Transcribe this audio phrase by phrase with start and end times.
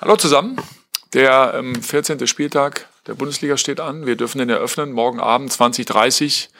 [0.00, 0.56] Hallo zusammen.
[1.12, 2.24] Der ähm, 14.
[2.28, 4.06] Spieltag der Bundesliga steht an.
[4.06, 6.50] Wir dürfen ihn eröffnen morgen Abend 2030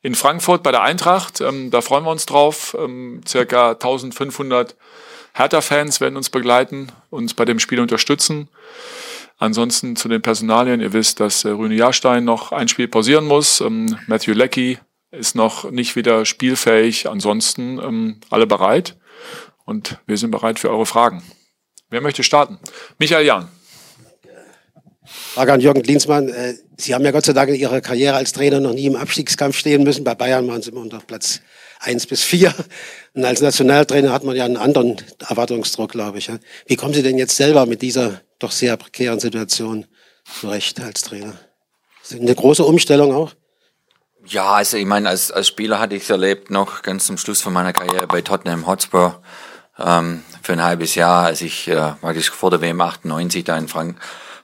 [0.00, 1.42] in Frankfurt bei der Eintracht.
[1.42, 2.74] Ähm, da freuen wir uns drauf.
[2.80, 4.76] Ähm, circa 1500
[5.34, 8.48] Hertha-Fans werden uns begleiten, uns bei dem Spiel unterstützen.
[9.36, 10.80] Ansonsten zu den Personalien.
[10.80, 13.60] Ihr wisst, dass äh, Rüne Jahrstein noch ein Spiel pausieren muss.
[13.60, 14.78] Ähm, Matthew Leckie
[15.10, 17.10] ist noch nicht wieder spielfähig.
[17.10, 18.96] Ansonsten ähm, alle bereit.
[19.66, 21.22] Und wir sind bereit für eure Fragen.
[21.88, 22.58] Wer möchte starten?
[22.98, 23.48] Michael Jahn.
[25.04, 26.28] Frage an Jürgen Klinsmann.
[26.28, 28.96] Äh, Sie haben ja Gott sei Dank in Ihrer Karriere als Trainer noch nie im
[28.96, 30.02] Abstiegskampf stehen müssen.
[30.02, 31.40] Bei Bayern waren Sie immer unter Platz
[31.80, 32.52] eins bis vier.
[33.14, 34.96] Und als Nationaltrainer hat man ja einen anderen
[35.28, 36.30] Erwartungsdruck, glaube ich.
[36.66, 39.86] Wie kommen Sie denn jetzt selber mit dieser doch sehr prekären Situation
[40.40, 41.34] zurecht als Trainer?
[42.02, 43.32] Ist eine große Umstellung auch?
[44.26, 47.40] Ja, also ich meine, als, als Spieler hatte ich es erlebt, noch ganz zum Schluss
[47.40, 49.22] von meiner Karriere bei Tottenham Hotspur
[49.78, 53.68] ähm, für ein halbes Jahr, als ich äh, praktisch vor der WM 98 da in
[53.68, 53.96] Frank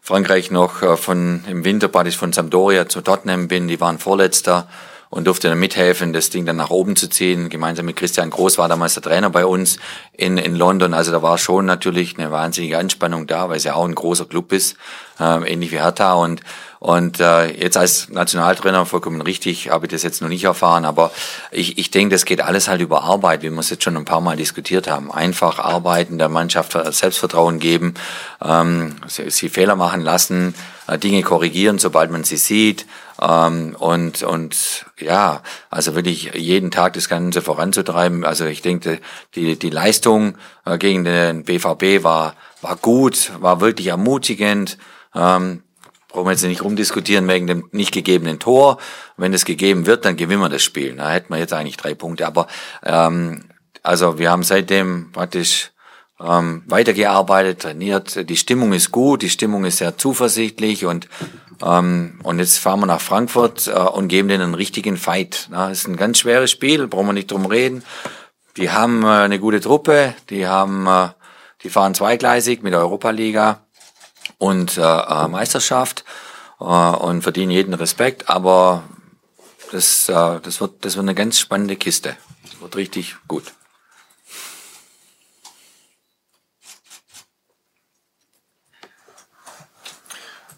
[0.05, 3.69] Frankreich noch äh, von im Winter praktisch von Sampdoria zu Tottenham bin.
[3.69, 4.69] Die waren Vorletzter
[5.13, 7.51] und durfte dann mithelfen, das Ding dann nach oben zu ziehen.
[7.51, 9.77] Gemeinsam mit Christian Groß war damals der Trainer bei uns
[10.16, 10.95] in, in London.
[10.95, 14.24] Also da war schon natürlich eine wahnsinnige Anspannung da, weil es ja auch ein großer
[14.24, 14.79] Club ist,
[15.21, 16.15] äh, ähnlich wie Hertha.
[16.15, 16.40] Und
[16.83, 21.13] und äh, jetzt als Nationaltrainer vollkommen richtig, habe ich das jetzt noch nicht erfahren, aber
[21.52, 24.05] ich, ich denke, das geht alles halt über Arbeit, wie wir es jetzt schon ein
[24.05, 25.13] paar Mal diskutiert haben.
[25.13, 27.95] Einfach arbeiten, der Mannschaft Selbstvertrauen geben,
[28.45, 30.57] ähm, sie, sie Fehler machen lassen,
[31.02, 32.87] Dinge korrigieren, sobald man sie sieht.
[33.21, 38.24] Ähm, und, und ja, also wirklich jeden Tag das Ganze voranzutreiben.
[38.24, 39.01] Also ich denke,
[39.35, 44.79] die, die Leistung äh, gegen den BVB war, war gut, war wirklich ermutigend.
[45.15, 45.63] Ähm,
[46.09, 48.79] brauchen wir jetzt nicht rumdiskutieren wegen dem nicht gegebenen Tor.
[49.17, 50.95] Wenn es gegeben wird, dann gewinnen wir das Spiel.
[50.96, 52.27] Da hätten wir jetzt eigentlich drei Punkte.
[52.27, 52.46] Aber
[52.85, 53.45] ähm,
[53.83, 55.71] also wir haben seitdem praktisch
[56.24, 58.28] ähm, weitergearbeitet, trainiert.
[58.28, 61.09] Die Stimmung ist gut, die Stimmung ist sehr zuversichtlich und
[61.62, 65.48] ähm, und jetzt fahren wir nach Frankfurt äh, und geben denen einen richtigen Fight.
[65.50, 67.84] Das ist ein ganz schweres Spiel, brauchen wir nicht drum reden.
[68.56, 71.09] Die haben äh, eine gute Truppe, die haben, äh,
[71.62, 73.61] die fahren zweigleisig mit der Europaliga
[74.38, 76.05] und äh, äh, Meisterschaft
[76.61, 78.82] äh, und verdienen jeden Respekt, aber
[79.71, 82.16] das, äh, das, wird, das wird eine ganz spannende Kiste.
[82.43, 83.44] Das wird richtig gut.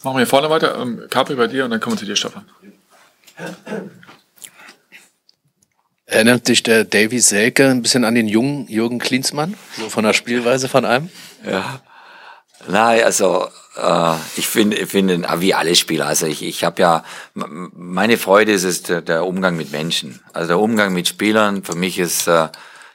[0.05, 0.79] Machen wir vorne weiter.
[0.79, 2.45] Ähm, Capri bei dir und dann kommen wir zu dir, Stefan.
[6.05, 9.55] Erinnert dich der Davy Selke ein bisschen an den jungen Jürgen Klinsmann?
[9.79, 11.09] So von der Spielweise von einem?
[11.45, 11.81] Ja.
[12.69, 16.07] Nein, also äh, ich finde, ich finde, wie alle Spieler.
[16.07, 20.21] Also ich, ich habe ja meine Freude ist es der, der, Umgang mit Menschen.
[20.35, 21.65] Also der Umgang mit Spielern.
[21.65, 22.49] Für mich ist äh,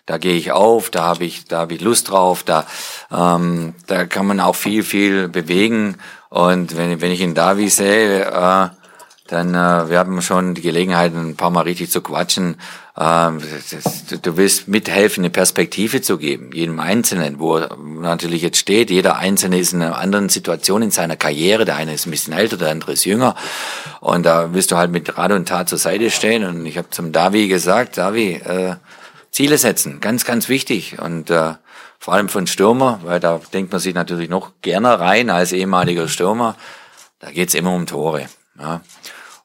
[0.10, 2.66] da gehe ich auf, da habe ich, da habe ich Lust drauf, da,
[3.12, 5.98] ähm, da kann man auch viel, viel bewegen.
[6.30, 8.70] Und wenn, wenn ich ihn da wie sehe, äh,
[9.28, 12.56] dann äh, wir haben schon die Gelegenheit, ein paar Mal richtig zu quatschen.
[13.00, 13.40] Ähm,
[13.70, 18.90] das, du willst mithelfen, eine Perspektive zu geben, jedem Einzelnen, wo er natürlich jetzt steht.
[18.90, 21.66] Jeder Einzelne ist in einer anderen Situation in seiner Karriere.
[21.66, 23.36] Der eine ist ein bisschen älter, der andere ist jünger.
[24.00, 26.44] Und da willst du halt mit Rat und Tat zur Seite stehen.
[26.46, 28.74] Und ich habe zum Davi gesagt, Davi, äh,
[29.32, 31.00] Ziele setzen, ganz, ganz wichtig.
[31.00, 31.54] Und äh,
[32.00, 36.08] vor allem von Stürmer, weil da denkt man sich natürlich noch gerne rein als ehemaliger
[36.08, 36.56] Stürmer.
[37.20, 38.28] Da geht's immer um Tore.
[38.60, 38.82] Ja.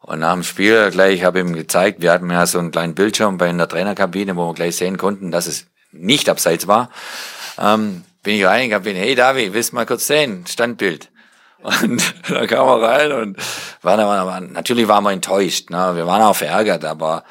[0.01, 2.95] Und nach dem Spiel gleich habe ich ihm gezeigt, wir hatten ja so einen kleinen
[2.95, 6.91] Bildschirm bei in der Trainerkabine, wo wir gleich sehen konnten, dass es nicht abseits war.
[7.59, 10.45] Ähm, bin ich reingegangen, bin, hey David, willst du mal kurz sehen?
[10.47, 11.11] Standbild.
[11.83, 13.39] Und da kam er rein und
[13.81, 15.71] war, war, natürlich waren wir enttäuscht.
[15.71, 15.93] Ne?
[15.97, 17.25] Wir waren auch verärgert, aber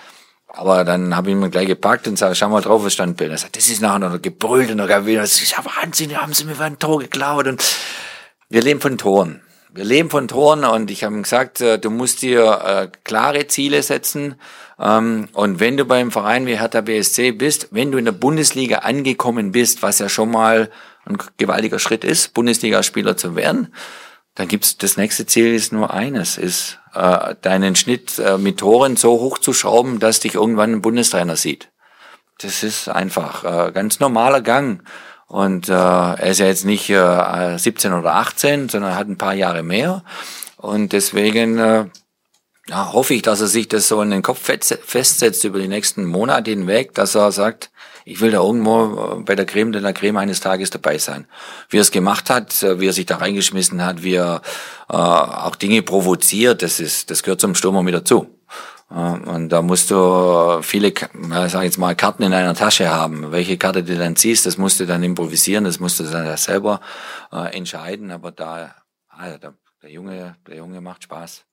[0.55, 3.31] aber dann habe ich ihn gleich gepackt und sage, schau mal drauf, was Standbild.
[3.31, 5.19] Er sagt, das ist nachher noch gebrüllt in der Kabine.
[5.21, 7.47] Das ist ja Wahnsinn, haben sie mir ein Tor geklaut.
[7.47, 7.63] Und
[8.49, 9.41] wir leben von Toren.
[9.73, 13.47] Wir leben von Toren und ich habe ihm gesagt, äh, du musst dir äh, klare
[13.47, 14.35] Ziele setzen.
[14.79, 18.79] Ähm, und wenn du beim Verein wie Hertha BSC bist, wenn du in der Bundesliga
[18.79, 20.69] angekommen bist, was ja schon mal
[21.05, 23.73] ein gewaltiger Schritt ist, Bundesligaspieler zu werden,
[24.35, 28.95] dann gibt's das nächste Ziel ist nur eines, ist äh, deinen Schnitt äh, mit Toren
[28.95, 31.69] so hoch zu schrauben, dass dich irgendwann ein Bundestrainer sieht.
[32.39, 34.83] Das ist einfach äh, ganz normaler Gang.
[35.27, 39.33] Und äh, er ist ja jetzt nicht äh, 17 oder 18, sondern hat ein paar
[39.33, 40.03] Jahre mehr.
[40.57, 41.85] Und deswegen äh,
[42.67, 46.05] ja, hoffe ich, dass er sich das so in den Kopf festsetzt über die nächsten
[46.05, 47.71] Monate hinweg, dass er sagt,
[48.05, 51.27] ich will da irgendwo äh, bei der Creme de la Creme eines Tages dabei sein.
[51.69, 54.41] Wie er es gemacht hat, äh, wie er sich da reingeschmissen hat, wie er
[54.89, 58.27] äh, auch Dinge provoziert, das ist, das gehört zum Stürmer mit dazu.
[58.89, 63.31] Und da musst du viele, sag ich jetzt mal, Karten in einer Tasche haben.
[63.31, 66.79] Welche Karte du dann ziehst, das musst du dann improvisieren, das musst du dann selber
[67.31, 68.11] äh, entscheiden.
[68.11, 68.75] Aber da,
[69.07, 71.43] also der, der Junge, der Junge macht Spaß.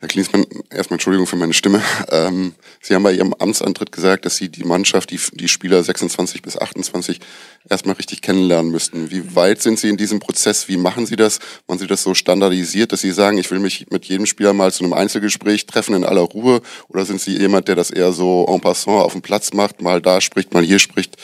[0.00, 1.82] Herr Klinsmann, erstmal Entschuldigung für meine Stimme.
[2.10, 6.40] Ähm, Sie haben bei Ihrem Amtsantritt gesagt, dass Sie die Mannschaft, die, die Spieler 26
[6.40, 7.20] bis 28
[7.68, 9.10] erstmal richtig kennenlernen müssten.
[9.10, 10.68] Wie weit sind Sie in diesem Prozess?
[10.68, 11.38] Wie machen Sie das?
[11.66, 14.72] Machen Sie das so standardisiert, dass Sie sagen, ich will mich mit jedem Spieler mal
[14.72, 16.62] zu einem Einzelgespräch treffen in aller Ruhe?
[16.88, 20.00] Oder sind Sie jemand, der das eher so en passant auf dem Platz macht, mal
[20.00, 21.16] da spricht, mal hier spricht?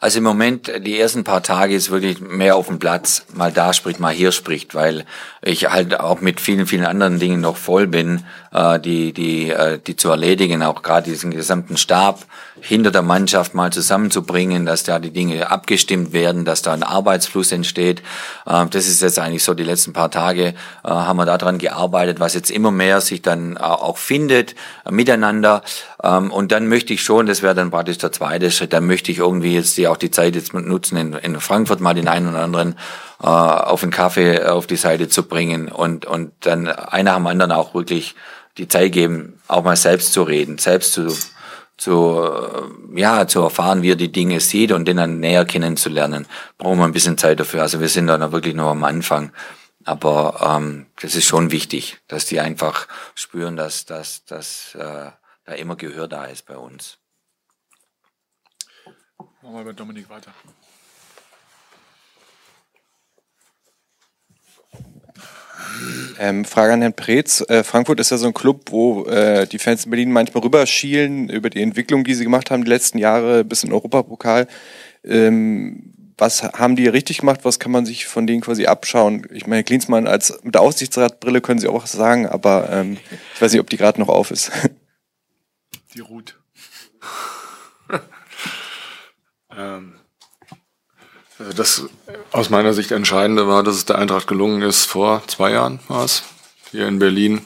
[0.00, 3.72] Also im Moment, die ersten paar Tage ist wirklich mehr auf dem Platz, mal da
[3.72, 5.04] spricht, mal hier spricht, weil
[5.42, 9.78] ich halt auch mit vielen, vielen anderen Dingen noch voll bin, äh, die, die, äh,
[9.78, 12.26] die zu erledigen, auch gerade diesen gesamten Stab
[12.60, 17.52] hinter der Mannschaft mal zusammenzubringen, dass da die Dinge abgestimmt werden, dass da ein Arbeitsfluss
[17.52, 18.02] entsteht.
[18.46, 22.20] Äh, das ist jetzt eigentlich so die letzten paar Tage, äh, haben wir daran gearbeitet,
[22.20, 25.62] was jetzt immer mehr sich dann äh, auch findet, äh, miteinander.
[26.02, 29.12] Ähm, und dann möchte ich schon, das wäre dann praktisch der zweite Schritt, dann möchte
[29.12, 32.40] ich irgendwie jetzt die, auch die Zeit jetzt nutzen, in, Frankfurt mal den einen oder
[32.40, 32.74] anderen
[33.20, 37.74] auf einen Kaffee auf die Seite zu bringen und, und dann einer am anderen auch
[37.74, 38.14] wirklich
[38.58, 41.08] die Zeit geben, auch mal selbst zu reden, selbst zu,
[41.78, 42.28] zu,
[42.94, 46.26] ja, zu erfahren, wie er die Dinge sieht und den dann näher kennenzulernen.
[46.58, 47.62] Brauchen wir ein bisschen Zeit dafür.
[47.62, 49.32] Also wir sind da noch wirklich nur am Anfang.
[49.84, 55.10] Aber ähm, das ist schon wichtig, dass die einfach spüren, dass, dass, dass äh,
[55.44, 56.98] da immer Gehör da ist bei uns.
[59.40, 60.34] Machen wir mit Dominik weiter.
[66.18, 67.44] Ähm, Frage an Herrn Preetz.
[67.48, 71.28] Äh, Frankfurt ist ja so ein Club, wo äh, die Fans in Berlin manchmal rüberschielen
[71.28, 74.48] über die Entwicklung, die sie gemacht haben die letzten Jahre bis in Europapokal.
[75.04, 77.40] Ähm, was haben die richtig gemacht?
[77.44, 79.26] Was kann man sich von denen quasi abschauen?
[79.32, 82.98] Ich meine, Klinsmann als mit der Aussichtsratbrille können Sie auch was sagen, aber ähm,
[83.34, 84.50] ich weiß nicht, ob die gerade noch auf ist.
[85.94, 86.38] Die ruht.
[89.56, 89.97] ähm,
[91.54, 91.84] das
[92.32, 96.04] aus meiner Sicht Entscheidende war, dass es der Eintracht gelungen ist, vor zwei Jahren war
[96.04, 96.22] es,
[96.70, 97.42] hier in Berlin,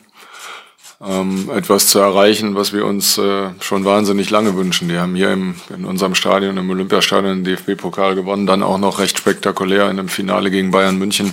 [1.04, 4.88] ähm, etwas zu erreichen, was wir uns äh, schon wahnsinnig lange wünschen.
[4.88, 8.98] Die haben hier im, in unserem Stadion, im Olympiastadion, den DFB-Pokal gewonnen, dann auch noch
[8.98, 11.32] recht spektakulär in einem Finale gegen Bayern München.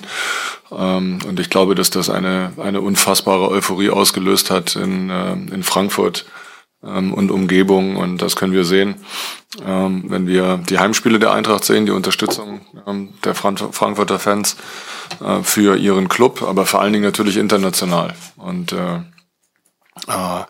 [0.71, 5.63] Ähm, und ich glaube, dass das eine, eine unfassbare Euphorie ausgelöst hat in, äh, in
[5.63, 6.25] Frankfurt
[6.83, 7.95] ähm, und Umgebung.
[7.95, 8.95] Und das können wir sehen,
[9.65, 14.57] ähm, wenn wir die Heimspiele der Eintracht sehen, die Unterstützung ähm, der Frankfurter Fans
[15.23, 18.13] äh, für ihren Club, aber vor allen Dingen natürlich international.
[18.37, 18.99] Und äh,
[20.07, 20.43] äh,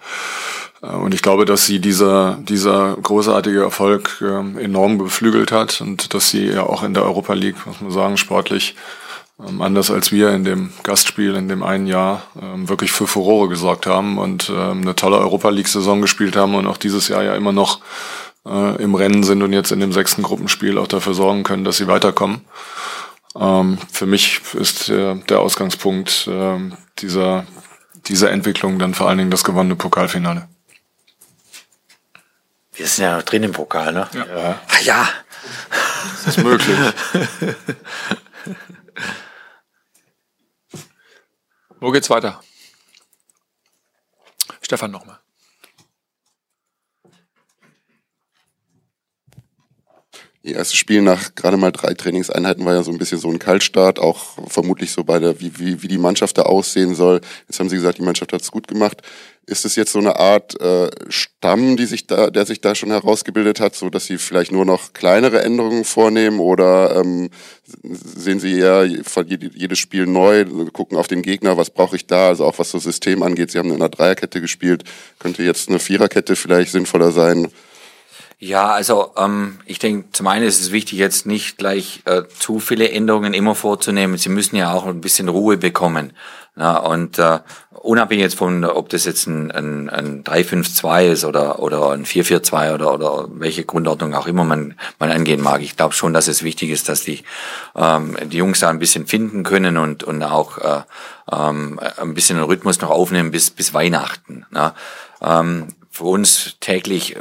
[0.82, 6.30] und ich glaube, dass sie dieser, dieser großartige Erfolg äh, enorm beflügelt hat und dass
[6.30, 8.76] sie ja auch in der Europa League, muss man sagen, sportlich
[9.46, 13.48] ähm, anders als wir in dem Gastspiel in dem einen Jahr ähm, wirklich für Furore
[13.48, 17.36] gesorgt haben und ähm, eine tolle Europa League-Saison gespielt haben und auch dieses Jahr ja
[17.36, 17.80] immer noch
[18.46, 21.78] äh, im Rennen sind und jetzt in dem sechsten Gruppenspiel auch dafür sorgen können, dass
[21.78, 22.42] sie weiterkommen.
[23.40, 26.58] Ähm, für mich ist der, der Ausgangspunkt äh,
[27.00, 27.46] dieser,
[28.08, 30.48] dieser Entwicklung dann vor allen Dingen das gewonnene Pokalfinale.
[32.74, 34.08] Wir sind ja noch drin im Pokal, ne?
[34.14, 34.26] Ja.
[34.26, 34.60] ja.
[34.68, 35.10] Ah, ja.
[36.26, 36.78] Das ist möglich.
[41.80, 42.42] Wo geht's weiter?
[44.62, 45.20] Stefan nochmal.
[50.42, 53.40] Ihr erstes Spiel nach gerade mal drei Trainingseinheiten war ja so ein bisschen so ein
[53.40, 57.20] Kaltstart, auch vermutlich so bei der, wie, wie, wie die Mannschaft da aussehen soll.
[57.50, 59.02] Jetzt haben Sie gesagt, die Mannschaft hat es gut gemacht.
[59.48, 62.92] Ist es jetzt so eine Art äh, Stamm, die sich da, der sich da schon
[62.92, 67.32] herausgebildet hat, so dass Sie vielleicht nur noch kleinere Änderungen vornehmen oder ähm,
[67.84, 72.46] sehen Sie eher jedes Spiel neu, gucken auf den Gegner, was brauche ich da, also
[72.46, 73.52] auch was das System angeht.
[73.52, 74.86] Sie haben in einer Dreierkette gespielt,
[75.18, 77.52] könnte jetzt eine Viererkette vielleicht sinnvoller sein.
[78.42, 82.60] Ja, also ähm, ich denke, zum einen ist es wichtig, jetzt nicht gleich äh, zu
[82.60, 84.18] viele Änderungen immer vorzunehmen.
[84.18, 86.14] Sie müssen ja auch ein bisschen Ruhe bekommen.
[86.56, 87.40] Na, und äh,
[87.72, 92.76] unabhängig jetzt von, ob das jetzt ein, ein, ein 3-5-2 ist oder, oder ein 4-4-2
[92.76, 95.62] oder, oder welche Grundordnung auch immer man, man angehen mag.
[95.62, 97.24] Ich glaube schon, dass es wichtig ist, dass die,
[97.76, 100.82] ähm, die Jungs da ein bisschen finden können und, und auch äh,
[101.30, 104.46] ähm, ein bisschen den Rhythmus noch aufnehmen bis, bis Weihnachten.
[104.50, 104.76] Na.
[105.22, 107.18] Ähm, für uns täglich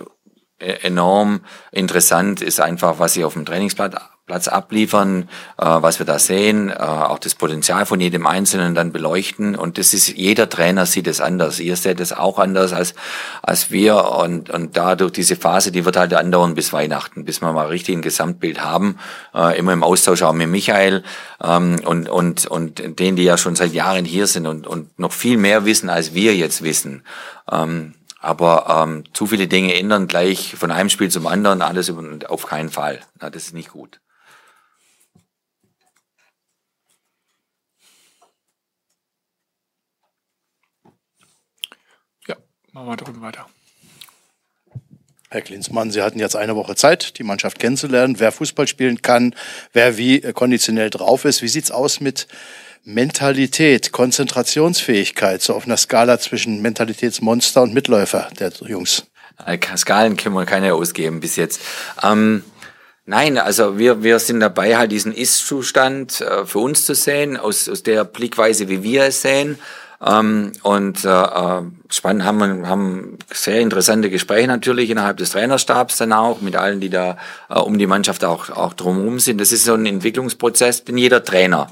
[0.59, 3.95] enorm interessant ist einfach, was sie auf dem Trainingsplatz
[4.29, 8.93] Platz abliefern, äh, was wir da sehen, äh, auch das Potenzial von jedem Einzelnen dann
[8.93, 9.57] beleuchten.
[9.57, 11.59] Und das ist, jeder Trainer sieht es anders.
[11.59, 12.95] Ihr seht es auch anders als,
[13.43, 14.05] als wir.
[14.11, 17.97] Und, und dadurch diese Phase, die wird halt andauern bis Weihnachten, bis wir mal richtig
[17.97, 18.99] ein Gesamtbild haben.
[19.35, 21.03] Äh, immer im Austausch auch mit Michael
[21.43, 25.13] ähm, und, und, und denen, die ja schon seit Jahren hier sind und, und noch
[25.13, 27.03] viel mehr wissen, als wir jetzt wissen.
[27.51, 31.93] Ähm, aber ähm, zu viele Dinge ändern gleich von einem Spiel zum anderen, alles
[32.27, 33.01] auf keinen Fall.
[33.21, 34.01] Na, das ist nicht gut.
[42.79, 43.49] Machen wir drüben weiter.
[45.31, 49.35] Herr Klinsmann, Sie hatten jetzt eine Woche Zeit, die Mannschaft kennenzulernen, wer Fußball spielen kann,
[49.75, 51.43] wer wie konditionell drauf ist.
[51.43, 52.29] Wie sieht's aus mit
[52.85, 59.05] Mentalität, Konzentrationsfähigkeit, so auf einer Skala zwischen Mentalitätsmonster und Mitläufer der Jungs?
[59.45, 61.61] Äh, Skalen können wir keine ausgeben bis jetzt.
[62.03, 62.43] Ähm
[63.11, 67.67] Nein, also wir, wir sind dabei, halt diesen Ist-Zustand äh, für uns zu sehen, aus,
[67.67, 69.59] aus der Blickweise, wie wir es sehen.
[70.05, 75.97] Ähm, und äh, äh, spannend haben wir haben sehr interessante Gespräche natürlich innerhalb des Trainerstabs
[75.97, 77.17] dann auch mit allen, die da
[77.49, 79.41] äh, um die Mannschaft auch auch drumherum sind.
[79.41, 81.69] Das ist so ein Entwicklungsprozess, den jeder Trainer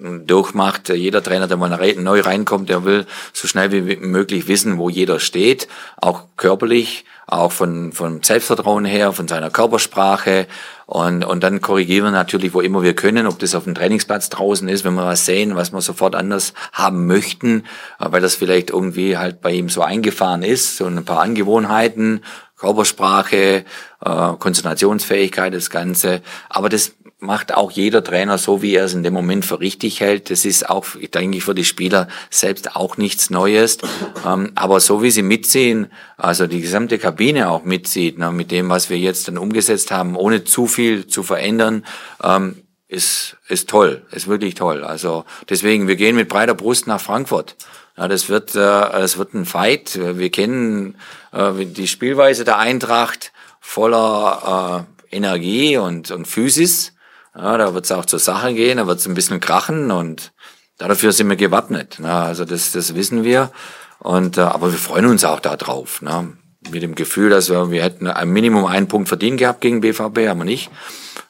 [0.00, 0.88] durchmacht.
[0.88, 5.20] Jeder Trainer, der mal neu reinkommt, der will so schnell wie möglich wissen, wo jeder
[5.20, 10.46] steht, auch körperlich, auch von, von Selbstvertrauen her, von seiner Körpersprache.
[10.86, 14.30] Und, und dann korrigieren wir natürlich, wo immer wir können, ob das auf dem Trainingsplatz
[14.30, 17.64] draußen ist, wenn wir was sehen, was wir sofort anders haben möchten,
[17.98, 22.22] weil das vielleicht irgendwie halt bei ihm so eingefahren ist, so ein paar Angewohnheiten,
[22.58, 23.64] Körpersprache,
[24.04, 26.22] äh, Konzentrationsfähigkeit, das Ganze.
[26.48, 30.00] Aber das macht auch jeder Trainer so, wie er es in dem Moment für richtig
[30.00, 30.30] hält.
[30.30, 33.78] Das ist auch, ich denke, für die Spieler selbst auch nichts Neues.
[34.24, 38.68] Ähm, aber so wie sie mitziehen, also die gesamte Kabine auch mitzieht, ne, mit dem,
[38.68, 41.84] was wir jetzt dann umgesetzt haben, ohne zu viel zu verändern,
[42.22, 44.84] ähm, ist, ist toll, ist wirklich toll.
[44.84, 47.56] Also deswegen, wir gehen mit breiter Brust nach Frankfurt.
[47.96, 49.98] Ja, das wird, äh, wird ein Fight.
[50.00, 50.94] Wir kennen
[51.32, 56.92] äh, die Spielweise der Eintracht voller äh, Energie und, und Physis.
[57.34, 60.32] Ja, da wird es auch zur Sache gehen, da wird es ein bisschen krachen und
[60.78, 62.00] dafür sind wir gewappnet.
[62.00, 62.12] Ne?
[62.12, 63.52] Also das, das wissen wir.
[63.98, 66.02] Und, äh, aber wir freuen uns auch darauf.
[66.02, 66.36] Ne?
[66.70, 70.28] Mit dem Gefühl, dass wir, wir hätten ein Minimum einen Punkt verdient gehabt gegen BVB,
[70.28, 70.70] haben wir nicht.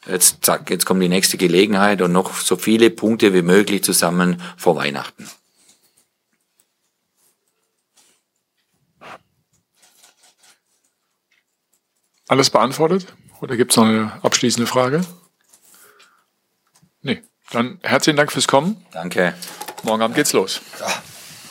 [0.07, 4.41] Jetzt, zack, jetzt kommt die nächste Gelegenheit und noch so viele Punkte wie möglich zusammen
[4.57, 5.29] vor Weihnachten.
[12.27, 13.07] Alles beantwortet?
[13.41, 15.01] Oder gibt es noch eine abschließende Frage?
[17.01, 17.21] Nee.
[17.51, 18.85] Dann herzlichen Dank fürs Kommen.
[18.91, 19.33] Danke.
[19.83, 20.61] Morgen Abend geht's los.
[20.79, 20.87] Ja.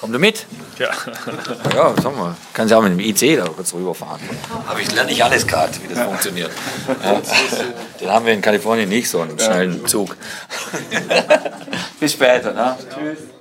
[0.01, 0.47] Komm du mit?
[0.79, 0.91] Ja.
[1.75, 2.37] ja, sag mal.
[2.53, 4.21] Kannst ja auch mit dem IC da kurz rüberfahren.
[4.69, 6.05] Aber ich lerne nicht alles gerade, wie das ja.
[6.05, 6.53] funktioniert.
[7.03, 7.21] Ja.
[8.01, 10.17] Den haben wir in Kalifornien nicht, so einen schnellen Zug.
[12.01, 12.53] Bis später.
[12.53, 12.77] Ne?
[12.95, 13.38] Tschüss.